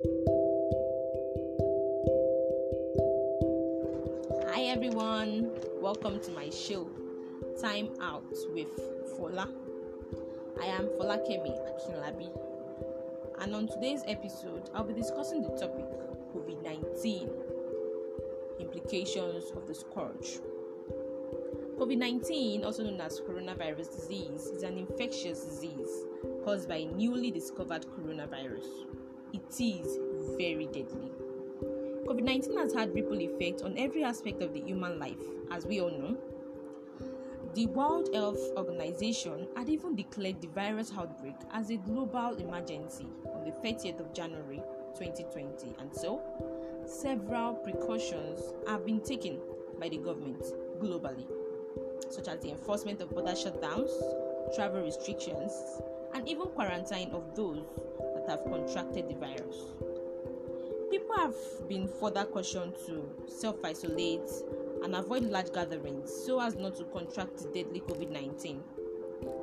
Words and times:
Hi 0.00 0.06
everyone, 4.66 5.50
welcome 5.80 6.20
to 6.20 6.30
my 6.30 6.50
show, 6.50 6.88
Time 7.60 7.88
Out 8.00 8.22
with 8.54 8.68
Fola. 9.16 9.48
I 10.62 10.66
am 10.66 10.86
Fola 10.86 11.18
Kemi 11.26 11.50
Akinlabi, 11.50 12.30
and 13.40 13.56
on 13.56 13.66
today's 13.66 14.02
episode, 14.06 14.70
I'll 14.72 14.84
be 14.84 14.94
discussing 14.94 15.42
the 15.42 15.48
topic 15.58 15.86
COVID 16.32 16.62
19 16.62 17.28
implications 18.60 19.50
of 19.56 19.66
the 19.66 19.74
scourge. 19.74 20.38
COVID 21.76 21.98
19, 21.98 22.64
also 22.64 22.84
known 22.84 23.00
as 23.00 23.20
coronavirus 23.20 23.96
disease, 23.96 24.46
is 24.46 24.62
an 24.62 24.78
infectious 24.78 25.44
disease 25.44 26.04
caused 26.44 26.68
by 26.68 26.76
a 26.76 26.86
newly 26.86 27.32
discovered 27.32 27.84
coronavirus. 27.98 28.86
It 29.32 29.60
is 29.60 29.98
very 30.36 30.66
deadly. 30.66 31.10
COVID 32.06 32.22
19 32.22 32.56
has 32.56 32.72
had 32.72 32.94
ripple 32.94 33.20
effects 33.20 33.62
on 33.62 33.76
every 33.76 34.02
aspect 34.02 34.40
of 34.42 34.54
the 34.54 34.60
human 34.60 34.98
life, 34.98 35.20
as 35.50 35.66
we 35.66 35.80
all 35.80 35.90
know. 35.90 36.16
The 37.54 37.66
World 37.66 38.08
Health 38.14 38.40
Organization 38.56 39.48
had 39.56 39.68
even 39.68 39.94
declared 39.94 40.40
the 40.40 40.48
virus 40.48 40.92
outbreak 40.96 41.34
as 41.52 41.70
a 41.70 41.76
global 41.76 42.36
emergency 42.36 43.06
on 43.26 43.44
the 43.44 43.50
30th 43.50 44.00
of 44.00 44.14
January 44.14 44.62
2020, 44.96 45.74
and 45.80 45.94
so 45.94 46.22
several 46.86 47.54
precautions 47.54 48.40
have 48.66 48.86
been 48.86 49.00
taken 49.00 49.38
by 49.78 49.88
the 49.88 49.98
government 49.98 50.42
globally, 50.80 51.26
such 52.10 52.28
as 52.28 52.40
the 52.40 52.50
enforcement 52.50 53.00
of 53.00 53.10
border 53.10 53.32
shutdowns, 53.32 53.90
travel 54.54 54.82
restrictions, 54.82 55.52
and 56.14 56.28
even 56.28 56.46
quarantine 56.46 57.10
of 57.10 57.34
those 57.34 57.64
have 58.28 58.44
contracted 58.44 59.08
the 59.08 59.14
virus. 59.14 59.56
People 60.90 61.16
have 61.16 61.34
been 61.68 61.88
further 61.88 62.24
cautioned 62.24 62.74
to 62.86 63.04
self 63.26 63.56
isolate 63.64 64.30
and 64.82 64.94
avoid 64.94 65.24
large 65.24 65.52
gatherings 65.52 66.12
so 66.24 66.40
as 66.40 66.54
not 66.54 66.76
to 66.76 66.84
contract 66.84 67.38
the 67.38 67.48
deadly 67.48 67.80
COVID 67.80 68.10
19. 68.10 68.62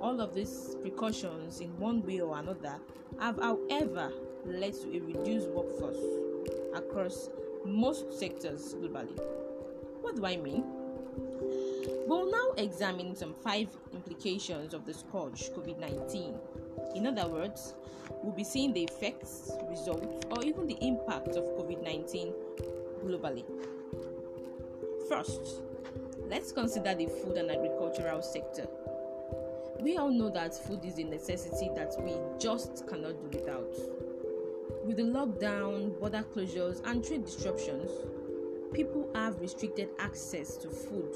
All 0.00 0.20
of 0.20 0.34
these 0.34 0.76
precautions, 0.80 1.60
in 1.60 1.70
one 1.78 2.02
way 2.04 2.20
or 2.20 2.36
another, 2.38 2.76
have, 3.18 3.38
however, 3.40 4.12
led 4.44 4.74
to 4.74 4.96
a 4.96 5.00
reduced 5.00 5.48
workforce 5.48 5.96
across 6.74 7.30
most 7.64 8.12
sectors 8.18 8.74
globally. 8.74 9.18
What 10.00 10.16
do 10.16 10.26
I 10.26 10.36
mean? 10.36 10.64
We'll 12.06 12.30
now 12.30 12.52
examine 12.62 13.14
some 13.14 13.34
five 13.42 13.68
implications 13.92 14.74
of 14.74 14.84
the 14.84 14.94
scourge 14.94 15.50
COVID 15.50 15.78
19. 15.78 16.34
In 16.94 17.06
other 17.06 17.28
words, 17.28 17.74
we'll 18.22 18.32
be 18.32 18.44
seeing 18.44 18.72
the 18.72 18.84
effects, 18.84 19.50
results, 19.68 20.26
or 20.30 20.44
even 20.44 20.66
the 20.66 20.78
impact 20.80 21.28
of 21.28 21.44
COVID 21.56 21.82
19 21.82 22.32
globally. 23.04 23.44
First, 25.08 25.62
let's 26.28 26.52
consider 26.52 26.94
the 26.94 27.06
food 27.06 27.36
and 27.36 27.50
agricultural 27.50 28.22
sector. 28.22 28.66
We 29.80 29.96
all 29.96 30.10
know 30.10 30.30
that 30.30 30.54
food 30.54 30.84
is 30.84 30.98
a 30.98 31.04
necessity 31.04 31.70
that 31.74 31.94
we 32.00 32.14
just 32.38 32.86
cannot 32.86 33.20
do 33.20 33.38
without. 33.38 33.74
With 34.84 34.96
the 34.96 35.02
lockdown, 35.02 35.98
border 35.98 36.24
closures, 36.34 36.80
and 36.84 37.04
trade 37.04 37.24
disruptions, 37.24 37.90
people 38.72 39.10
have 39.14 39.40
restricted 39.40 39.88
access 39.98 40.56
to 40.58 40.68
food, 40.68 41.14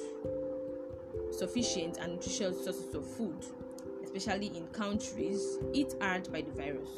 sufficient 1.30 1.98
and 1.98 2.14
nutritious 2.14 2.64
sources 2.64 2.94
of 2.94 3.06
food, 3.06 3.44
especially 4.16 4.56
in 4.56 4.66
countries 4.68 5.58
hit 5.74 5.94
hard 6.00 6.30
by 6.32 6.40
the 6.40 6.50
virus. 6.52 6.94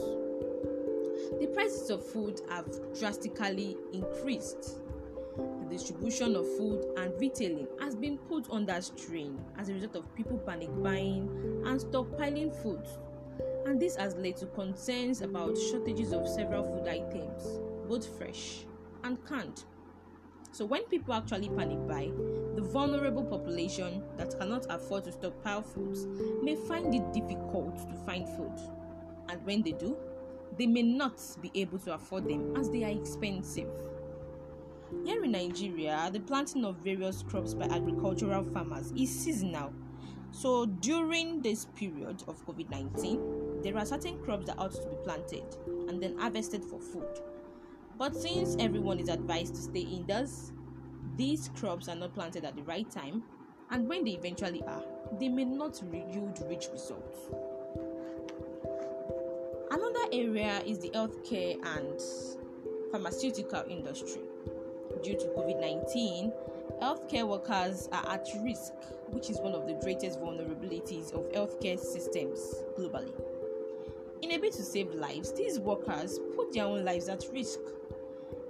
The 1.40 1.48
prices 1.52 1.90
of 1.90 2.04
food 2.04 2.40
have 2.48 2.66
drastically 2.98 3.76
increased. 3.92 4.78
The 5.36 5.66
distribution 5.68 6.36
of 6.36 6.46
food 6.56 6.84
and 6.96 7.12
retailing 7.20 7.66
has 7.80 7.94
been 7.94 8.18
put 8.18 8.48
under 8.50 8.80
strain 8.80 9.38
as 9.58 9.68
a 9.68 9.74
result 9.74 9.96
of 9.96 10.14
people 10.14 10.38
panic 10.38 10.70
buying 10.82 11.28
and 11.66 11.80
stockpiling 11.80 12.54
food. 12.62 12.86
And 13.66 13.80
this 13.80 13.96
has 13.96 14.14
led 14.14 14.36
to 14.38 14.46
concerns 14.46 15.20
about 15.20 15.56
shortages 15.70 16.12
of 16.12 16.26
several 16.28 16.64
food 16.64 16.88
items, 16.88 17.60
both 17.88 18.06
fresh 18.16 18.64
and 19.04 19.24
canned. 19.26 19.64
So, 20.52 20.64
when 20.64 20.84
people 20.84 21.14
actually 21.14 21.50
panic 21.50 21.86
buy, 21.86 22.10
the 22.58 22.64
vulnerable 22.64 23.22
population 23.22 24.02
that 24.16 24.36
cannot 24.36 24.66
afford 24.68 25.04
to 25.04 25.12
stockpile 25.12 25.62
foods 25.62 26.06
may 26.42 26.56
find 26.56 26.92
it 26.92 27.12
difficult 27.12 27.76
to 27.88 27.94
find 28.04 28.28
food. 28.30 28.50
And 29.28 29.46
when 29.46 29.62
they 29.62 29.70
do, 29.70 29.96
they 30.56 30.66
may 30.66 30.82
not 30.82 31.22
be 31.40 31.52
able 31.54 31.78
to 31.78 31.94
afford 31.94 32.24
them 32.24 32.56
as 32.56 32.68
they 32.68 32.82
are 32.82 32.90
expensive. 32.90 33.68
Here 35.04 35.22
in 35.22 35.30
Nigeria, 35.30 36.10
the 36.12 36.18
planting 36.18 36.64
of 36.64 36.78
various 36.78 37.22
crops 37.22 37.54
by 37.54 37.66
agricultural 37.66 38.44
farmers 38.46 38.92
is 38.98 39.08
seasonal. 39.08 39.72
So, 40.32 40.66
during 40.66 41.40
this 41.40 41.66
period 41.76 42.24
of 42.26 42.44
COVID 42.44 42.70
19, 42.70 43.62
there 43.62 43.78
are 43.78 43.86
certain 43.86 44.18
crops 44.24 44.46
that 44.46 44.58
ought 44.58 44.72
to 44.72 44.88
be 44.88 44.96
planted 45.04 45.44
and 45.88 46.02
then 46.02 46.18
harvested 46.18 46.64
for 46.64 46.80
food. 46.80 47.20
But 47.96 48.16
since 48.16 48.56
everyone 48.58 48.98
is 48.98 49.08
advised 49.08 49.54
to 49.54 49.60
stay 49.60 49.82
indoors, 49.82 50.50
these 51.18 51.50
crops 51.58 51.88
are 51.88 51.96
not 51.96 52.14
planted 52.14 52.44
at 52.44 52.54
the 52.54 52.62
right 52.62 52.88
time, 52.90 53.24
and 53.70 53.88
when 53.88 54.04
they 54.04 54.12
eventually 54.12 54.62
are, 54.62 54.82
they 55.18 55.28
may 55.28 55.44
not 55.44 55.82
yield 55.92 56.42
rich 56.48 56.68
results. 56.72 57.18
Another 59.70 60.06
area 60.12 60.62
is 60.64 60.78
the 60.78 60.90
healthcare 60.90 61.58
and 61.76 62.00
pharmaceutical 62.92 63.64
industry. 63.68 64.22
Due 65.02 65.14
to 65.14 65.26
COVID 65.36 65.60
19, 65.60 66.32
healthcare 66.80 67.26
workers 67.26 67.88
are 67.90 68.14
at 68.14 68.26
risk, 68.42 68.72
which 69.08 69.28
is 69.28 69.38
one 69.38 69.54
of 69.54 69.66
the 69.66 69.74
greatest 69.82 70.20
vulnerabilities 70.20 71.12
of 71.12 71.30
healthcare 71.32 71.78
systems 71.78 72.38
globally. 72.78 73.12
In 74.22 74.32
a 74.32 74.38
bid 74.38 74.52
to 74.52 74.62
save 74.62 74.94
lives, 74.94 75.32
these 75.32 75.58
workers 75.58 76.20
put 76.36 76.52
their 76.52 76.64
own 76.64 76.84
lives 76.84 77.08
at 77.08 77.24
risk. 77.32 77.58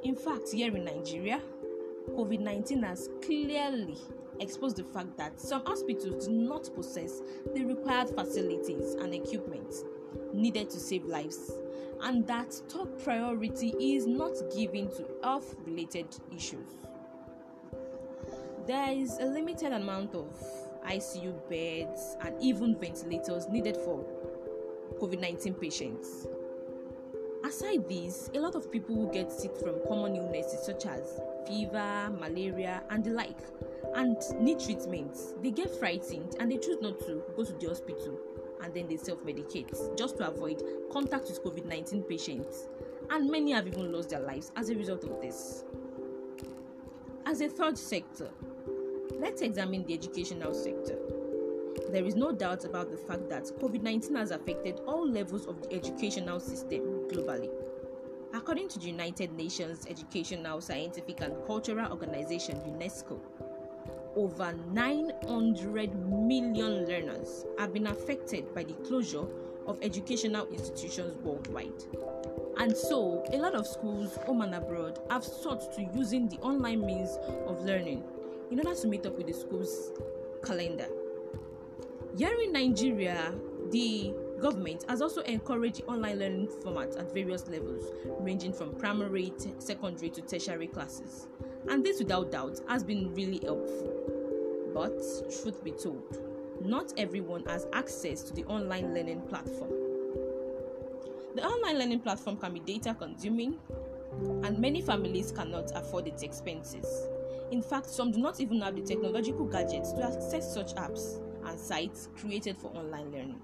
In 0.04 0.14
fact, 0.14 0.50
here 0.52 0.74
in 0.74 0.84
Nigeria, 0.84 1.40
COVID 2.16 2.40
19 2.40 2.82
has 2.82 3.08
clearly 3.24 3.96
exposed 4.40 4.76
the 4.76 4.84
fact 4.84 5.16
that 5.16 5.38
some 5.40 5.64
hospitals 5.64 6.26
do 6.26 6.32
not 6.32 6.68
possess 6.74 7.20
the 7.54 7.64
required 7.64 8.08
facilities 8.10 8.94
and 8.94 9.14
equipment 9.14 9.74
needed 10.32 10.70
to 10.70 10.78
save 10.78 11.04
lives, 11.04 11.52
and 12.02 12.26
that 12.26 12.54
top 12.68 13.02
priority 13.02 13.74
is 13.80 14.06
not 14.06 14.32
given 14.54 14.88
to 14.90 15.06
health 15.22 15.54
related 15.66 16.06
issues. 16.34 16.68
There 18.66 18.92
is 18.92 19.18
a 19.18 19.24
limited 19.24 19.72
amount 19.72 20.14
of 20.14 20.28
ICU 20.86 21.34
beds 21.48 22.16
and 22.22 22.34
even 22.40 22.78
ventilators 22.78 23.48
needed 23.48 23.76
for 23.76 24.04
COVID 25.00 25.20
19 25.20 25.54
patients. 25.54 26.26
Aside 27.48 27.88
this, 27.88 28.30
a 28.34 28.40
lot 28.40 28.54
of 28.56 28.70
people 28.70 28.94
who 28.94 29.10
get 29.10 29.32
sick 29.32 29.56
from 29.56 29.80
common 29.88 30.16
illnesses 30.16 30.66
such 30.66 30.84
as 30.84 31.18
fever, 31.46 32.12
malaria, 32.20 32.82
and 32.90 33.02
the 33.02 33.12
like, 33.12 33.38
and 33.94 34.18
need 34.38 34.60
treatment, 34.60 35.16
they 35.42 35.50
get 35.50 35.74
frightened 35.78 36.36
and 36.40 36.52
they 36.52 36.58
choose 36.58 36.76
not 36.82 37.00
to 37.00 37.22
go 37.34 37.44
to 37.44 37.52
the 37.54 37.68
hospital 37.68 38.20
and 38.62 38.74
then 38.74 38.86
they 38.86 38.98
self 38.98 39.24
medicate 39.24 39.96
just 39.96 40.18
to 40.18 40.28
avoid 40.28 40.62
contact 40.92 41.28
with 41.28 41.42
COVID 41.42 41.64
19 41.64 42.02
patients. 42.02 42.68
And 43.08 43.30
many 43.30 43.52
have 43.52 43.66
even 43.66 43.92
lost 43.92 44.10
their 44.10 44.20
lives 44.20 44.52
as 44.54 44.68
a 44.68 44.74
result 44.74 45.04
of 45.04 45.18
this. 45.22 45.64
As 47.24 47.40
a 47.40 47.48
third 47.48 47.78
sector, 47.78 48.28
let's 49.18 49.40
examine 49.40 49.86
the 49.86 49.94
educational 49.94 50.52
sector. 50.52 50.98
There 51.88 52.04
is 52.04 52.14
no 52.14 52.30
doubt 52.30 52.66
about 52.66 52.90
the 52.90 52.98
fact 52.98 53.30
that 53.30 53.44
COVID 53.44 53.80
19 53.80 54.16
has 54.16 54.32
affected 54.32 54.82
all 54.86 55.08
levels 55.08 55.46
of 55.46 55.62
the 55.62 55.72
educational 55.72 56.40
system 56.40 56.97
globally. 57.08 57.50
According 58.34 58.68
to 58.68 58.78
the 58.78 58.86
United 58.86 59.32
Nations 59.32 59.86
Educational, 59.88 60.60
Scientific 60.60 61.20
and 61.22 61.34
Cultural 61.46 61.90
Organization 61.90 62.56
UNESCO, 62.66 63.18
over 64.16 64.52
900 64.72 65.94
million 65.94 66.86
learners 66.86 67.46
have 67.58 67.72
been 67.72 67.86
affected 67.86 68.54
by 68.54 68.64
the 68.64 68.74
closure 68.86 69.24
of 69.66 69.78
educational 69.82 70.46
institutions 70.48 71.14
worldwide. 71.22 71.84
And 72.58 72.76
so, 72.76 73.24
a 73.32 73.36
lot 73.36 73.54
of 73.54 73.66
schools, 73.66 74.16
home 74.26 74.42
and 74.42 74.54
abroad, 74.54 74.98
have 75.10 75.24
sought 75.24 75.72
to 75.76 75.82
using 75.94 76.28
the 76.28 76.38
online 76.38 76.84
means 76.84 77.16
of 77.46 77.62
learning 77.62 78.02
in 78.50 78.58
order 78.58 78.74
to 78.80 78.88
meet 78.88 79.06
up 79.06 79.16
with 79.16 79.26
the 79.26 79.32
school's 79.32 79.92
calendar. 80.44 80.88
Here 82.16 82.36
in 82.42 82.52
Nigeria, 82.52 83.32
the 83.70 84.12
government 84.40 84.84
has 84.88 85.02
also 85.02 85.20
encouraged 85.22 85.82
online 85.88 86.18
learning 86.18 86.48
formats 86.64 86.98
at 86.98 87.12
various 87.12 87.48
levels, 87.48 87.92
ranging 88.20 88.52
from 88.52 88.74
primary, 88.74 89.32
t- 89.38 89.52
secondary 89.58 90.10
to 90.10 90.22
tertiary 90.22 90.66
classes. 90.66 91.26
And 91.68 91.84
this, 91.84 91.98
without 91.98 92.32
doubt, 92.32 92.60
has 92.68 92.82
been 92.82 93.14
really 93.14 93.40
helpful. 93.44 93.94
But, 94.72 94.98
truth 95.42 95.62
be 95.64 95.72
told, 95.72 96.18
not 96.62 96.92
everyone 96.96 97.44
has 97.46 97.66
access 97.72 98.22
to 98.22 98.34
the 98.34 98.44
online 98.44 98.94
learning 98.94 99.22
platform. 99.22 99.72
The 101.34 101.44
online 101.44 101.78
learning 101.78 102.00
platform 102.00 102.36
can 102.36 102.54
be 102.54 102.60
data 102.60 102.94
consuming, 102.94 103.58
and 104.42 104.58
many 104.58 104.80
families 104.80 105.30
cannot 105.30 105.70
afford 105.74 106.06
its 106.06 106.22
expenses. 106.22 106.86
In 107.50 107.62
fact, 107.62 107.86
some 107.86 108.10
do 108.10 108.18
not 108.18 108.40
even 108.40 108.60
have 108.60 108.76
the 108.76 108.82
technological 108.82 109.46
gadgets 109.46 109.92
to 109.92 110.04
access 110.04 110.52
such 110.52 110.74
apps 110.74 111.20
and 111.46 111.58
sites 111.58 112.08
created 112.16 112.58
for 112.58 112.68
online 112.76 113.10
learning. 113.10 113.40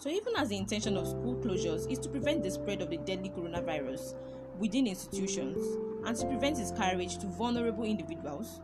So, 0.00 0.08
even 0.08 0.34
as 0.34 0.48
the 0.48 0.56
intention 0.56 0.96
of 0.96 1.06
school 1.06 1.36
closures 1.36 1.90
is 1.90 1.98
to 1.98 2.08
prevent 2.08 2.42
the 2.42 2.50
spread 2.50 2.80
of 2.80 2.88
the 2.88 2.96
deadly 2.96 3.28
coronavirus 3.28 4.14
within 4.58 4.86
institutions 4.86 5.58
and 6.06 6.16
to 6.16 6.26
prevent 6.26 6.58
its 6.58 6.70
carriage 6.72 7.18
to 7.18 7.26
vulnerable 7.26 7.84
individuals, 7.84 8.62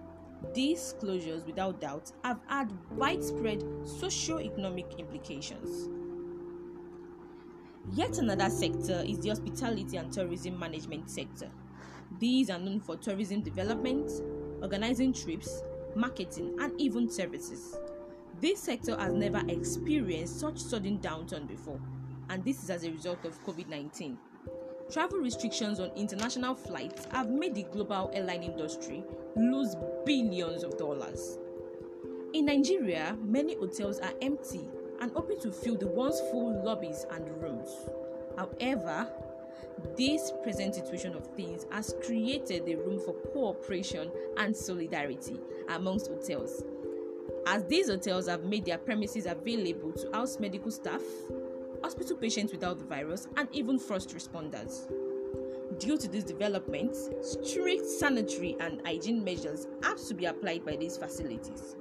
these 0.55 0.95
closures, 0.99 1.45
without 1.45 1.79
doubt, 1.79 2.11
have 2.25 2.41
had 2.47 2.73
widespread 2.93 3.63
socio-economic 3.85 4.87
implications. 4.99 5.91
Yet 7.93 8.17
another 8.17 8.49
sector 8.49 9.05
is 9.07 9.19
the 9.19 9.29
hospitality 9.29 9.99
and 9.99 10.11
tourism 10.11 10.59
management 10.59 11.11
sector. 11.11 11.51
These 12.19 12.49
are 12.49 12.59
known 12.59 12.81
for 12.81 12.97
tourism 12.97 13.43
development, 13.43 14.11
organizing 14.63 15.13
trips, 15.13 15.63
marketing, 15.95 16.57
and 16.61 16.73
even 16.81 17.11
services. 17.11 17.77
This 18.39 18.61
sector 18.61 18.95
has 18.99 19.15
never 19.15 19.43
experienced 19.49 20.41
such 20.41 20.59
sudden 20.59 20.99
downturn 20.99 21.49
before, 21.49 21.81
and 22.29 22.45
this 22.45 22.63
is 22.63 22.69
as 22.69 22.85
a 22.85 22.91
result 22.91 23.25
of 23.25 23.43
COVID 23.47 23.67
19. 23.69 24.19
Travel 24.93 25.19
restrictions 25.21 25.81
on 25.81 25.91
international 25.97 26.55
flights 26.55 27.07
have 27.13 27.31
made 27.31 27.55
the 27.55 27.63
global 27.63 28.11
airline 28.13 28.43
industry 28.43 29.03
lose 29.37 29.75
billions 30.05 30.65
of 30.65 30.77
dollars. 30.77 31.39
In 32.35 32.45
Nigeria, 32.45 33.17
many 33.23 33.57
hotels 33.57 34.01
are 34.01 34.13
empty 34.21 34.69
and 35.01 35.13
open 35.17 35.41
to 35.41 35.51
fill 35.51 35.79
the 35.79 35.87
once 35.87 36.21
full 36.31 36.63
lobbies 36.63 37.07
and 37.13 37.27
rooms. 37.43 37.71
However, 38.37 39.09
this 39.97 40.31
present 40.43 40.75
situation 40.75 41.15
of 41.15 41.27
things 41.29 41.65
has 41.73 41.95
created 42.05 42.69
a 42.69 42.77
room 42.77 43.01
for 43.01 43.15
cooperation 43.33 44.11
and 44.37 44.55
solidarity 44.55 45.41
amongst 45.71 46.09
hotels 46.09 46.63
as 47.47 47.65
these 47.67 47.89
hotels 47.89 48.27
have 48.29 48.45
made 48.45 48.65
their 48.65 48.79
premises 48.79 49.25
available 49.25 49.93
to 49.93 50.11
house 50.13 50.39
medical 50.41 50.71
staff, 50.71 51.03
hospital 51.83 52.17
patients 52.17 52.53
without 52.53 52.79
the 52.79 52.85
virus, 52.85 53.29
and 53.37 53.49
even 53.53 53.79
first 53.79 54.15
responders. 54.15 54.91
Due 55.79 55.97
to 55.97 56.09
these 56.09 56.25
developments, 56.25 57.09
strict 57.23 57.87
sanitary 57.87 58.57
and 58.61 58.81
hygiene 58.85 59.23
measures 59.23 59.69
have 59.83 59.99
to 60.07 60.15
be 60.15 60.25
applied 60.25 60.65
by 60.65 60.75
these 60.75 60.97
facilities. 60.97 61.77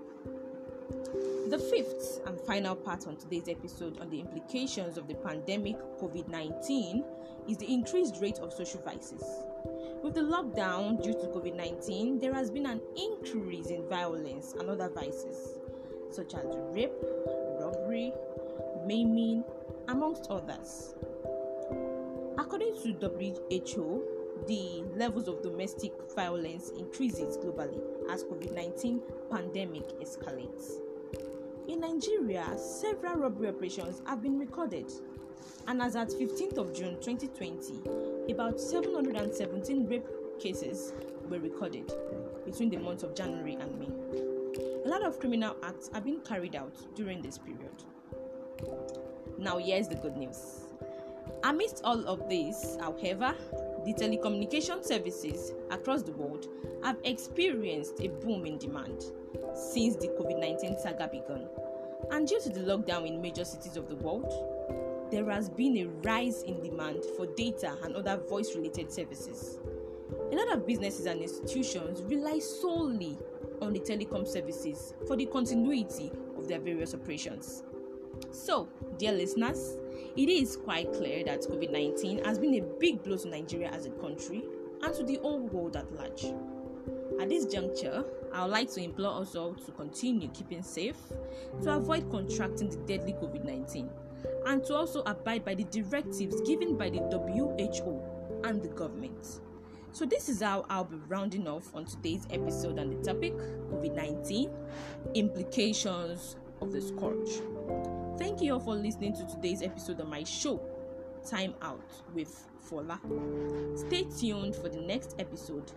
The 1.50 1.60
fifth 1.60 2.22
and 2.26 2.40
final 2.42 2.76
part 2.76 3.08
on 3.08 3.18
today's 3.18 3.48
episode 3.48 4.00
on 4.00 4.10
the 4.10 4.20
implications 4.20 4.98
of 4.98 5.08
the 5.08 5.16
pandemic 5.16 5.78
COVID 6.00 6.28
19 6.28 7.04
is 7.48 7.58
the 7.58 7.72
increased 7.72 8.18
rate 8.22 8.40
of 8.40 8.52
social 8.52 8.82
vices. 8.82 9.24
With 10.06 10.14
the 10.14 10.22
lockdown 10.22 11.02
due 11.02 11.14
to 11.14 11.28
COVID 11.34 11.56
19, 11.56 12.20
there 12.20 12.32
has 12.32 12.52
been 12.52 12.68
an 12.68 12.80
increase 12.96 13.72
in 13.72 13.90
violence 13.90 14.54
and 14.54 14.70
other 14.70 14.88
vices, 14.88 15.58
such 16.12 16.36
as 16.36 16.46
rape, 16.76 16.94
robbery, 17.60 18.14
maiming, 18.86 19.44
amongst 19.88 20.28
others. 20.30 20.94
According 22.38 22.76
to 22.84 22.94
WHO, 22.94 24.04
the 24.46 24.84
levels 24.96 25.28
of 25.28 25.42
domestic 25.42 25.92
violence 26.16 26.70
increases 26.78 27.36
globally 27.38 27.82
as 28.08 28.24
COVID-19 28.26 29.02
pandemic 29.32 29.90
escalates. 30.02 30.74
In 31.68 31.80
Nigeria, 31.80 32.56
several 32.60 33.16
robbery 33.16 33.48
operations 33.48 34.04
have 34.06 34.22
been 34.22 34.38
recorded 34.38 34.86
and 35.68 35.82
as 35.82 35.96
at 35.96 36.10
15th 36.10 36.58
of 36.60 36.76
June 36.76 36.98
2020, 37.02 38.15
about 38.30 38.60
717 38.60 39.88
rape 39.88 40.08
cases 40.40 40.94
were 41.30 41.40
recorded 41.40 41.92
between 42.46 42.70
the 42.70 42.78
months 42.78 43.04
of 43.04 43.16
January 43.16 43.58
and 43.60 43.80
May. 43.80 43.90
A 44.86 44.90
lot 44.90 45.04
of 45.04 45.20
criminal 45.20 45.56
acts 45.64 45.90
have 45.94 46.06
been 46.06 46.20
carried 46.22 46.56
out 46.56 46.76
during 46.96 47.22
this 47.22 47.38
period. 47.38 47.84
Now, 49.38 49.58
here's 49.58 49.88
the 49.88 49.96
good 49.96 50.16
news. 50.16 50.62
Amidst 51.44 51.82
all 51.84 52.08
of 52.08 52.30
this, 52.30 52.78
however, 52.80 53.36
the 53.86 53.94
telecommunication 53.94 54.84
services 54.84 55.54
across 55.70 56.02
the 56.02 56.12
world 56.12 56.48
have 56.84 56.98
experienced 57.04 58.00
a 58.00 58.08
boom 58.08 58.46
in 58.46 58.58
demand 58.58 59.04
since 59.54 59.96
the 59.96 60.08
COVID 60.20 60.40
19 60.40 60.78
saga 60.80 61.08
began. 61.08 61.48
And 62.12 62.28
due 62.28 62.40
to 62.42 62.50
the 62.50 62.62
lockdown 62.62 63.08
in 63.08 63.22
major 63.22 63.46
cities 63.46 63.78
of 63.78 63.88
the 63.88 63.96
world, 63.96 64.55
there 65.12 65.30
has 65.30 65.50
been 65.50 65.78
a 65.78 65.86
rise 66.08 66.44
in 66.44 66.62
demand 66.62 67.04
for 67.16 67.28
data 67.36 67.78
and 67.84 67.96
other 67.96 68.18
voice 68.18 68.56
related 68.56 68.92
services. 68.92 69.60
A 70.32 70.36
lot 70.36 70.54
of 70.54 70.68
businesses 70.68 71.06
and 71.06 71.22
institutions 71.22 72.02
rely 72.04 72.40
solely 72.40 73.18
on 73.62 73.74
the 73.74 73.80
telecom 73.80 74.28
services 74.28 74.94
for 75.08 75.16
the 75.16 75.26
continuity 75.28 76.12
of 76.38 76.48
their 76.48 76.60
various 76.60 76.94
operations. 76.94 77.64
So, 78.32 78.68
dear 78.98 79.12
listeners, 79.12 79.78
it 80.16 80.30
is 80.30 80.58
quite 80.58 80.92
clear 80.94 81.24
that 81.26 81.42
COVID 81.42 81.72
19 81.72 82.24
has 82.24 82.40
been 82.40 82.56
a 82.56 82.62
big 82.80 83.04
blow 83.04 83.18
to 83.18 83.28
Nigeria 83.28 83.70
as 83.70 83.86
a 83.86 83.92
country 83.92 84.44
and 84.82 84.94
to 84.94 85.04
the 85.04 85.18
whole 85.18 85.42
world 85.42 85.76
at 85.76 85.92
large. 85.94 86.26
At 87.20 87.30
this 87.30 87.46
juncture, 87.46 88.04
I 88.34 88.44
would 88.44 88.52
like 88.52 88.72
to 88.74 88.84
implore 88.84 89.22
us 89.22 89.36
all 89.36 89.54
to 89.54 89.72
continue 89.72 90.30
keeping 90.30 90.62
safe, 90.62 90.98
to 91.64 91.76
avoid 91.76 92.10
contracting 92.12 92.70
the 92.70 92.78
deadly 92.78 93.14
COVID 93.14 93.46
19 93.46 93.90
and 94.46 94.64
to 94.66 94.76
also 94.76 95.02
abide 95.06 95.44
by 95.46 95.56
the 95.56 95.64
directives 95.66 96.42
given 96.42 96.78
by 96.78 96.90
the 96.90 97.00
WHO 97.00 98.02
and 98.44 98.62
the 98.62 98.70
government. 98.70 99.42
So, 99.92 100.06
this 100.06 100.28
is 100.28 100.42
how 100.42 100.66
I'll 100.70 100.84
be 100.84 100.98
rounding 101.08 101.48
off 101.48 101.74
on 101.74 101.86
today's 101.86 102.28
episode 102.30 102.80
on 102.80 102.90
the 102.90 103.02
topic 103.02 103.34
COVID 103.34 103.96
19 103.96 104.52
implications 105.14 106.36
of 106.62 106.74
the 106.74 106.82
scourge. 106.82 107.30
Thank 108.18 108.42
you 108.42 108.54
all 108.54 108.60
for 108.60 108.76
listening 108.76 109.14
to 109.16 109.26
today's 109.26 109.62
episode 109.62 110.00
of 110.00 110.08
my 110.08 110.24
show, 110.24 110.62
Time 111.26 111.54
Out 111.62 111.90
with 112.14 112.46
Fola. 112.70 113.00
Stay 113.78 114.04
tuned 114.04 114.56
for 114.56 114.70
the 114.70 114.82
next 114.82 115.16
episode 115.20 115.72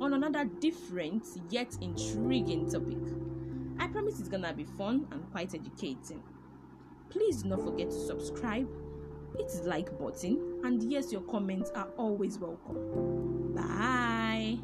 on 0.00 0.14
another 0.14 0.44
different 0.44 1.24
yet 1.50 1.76
intriguing 1.80 2.70
topic. 2.70 2.98
I 3.78 3.86
promise 3.88 4.18
it's 4.18 4.28
gonna 4.28 4.52
be 4.52 4.64
fun 4.64 5.06
and 5.10 5.30
quite 5.30 5.54
educating. 5.54 6.22
Please 7.10 7.42
do 7.42 7.48
not 7.48 7.62
forget 7.62 7.90
to 7.90 8.06
subscribe, 8.06 8.68
hit 9.36 9.48
the 9.48 9.68
like 9.68 9.96
button, 9.98 10.60
and 10.64 10.82
yes, 10.82 11.12
your 11.12 11.22
comments 11.22 11.70
are 11.74 11.88
always 11.96 12.38
welcome. 12.38 13.52
Bye. 13.54 14.58